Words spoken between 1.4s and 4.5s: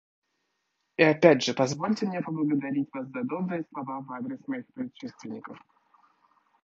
же позвольте мне поблагодарить вас за добрые слова в адрес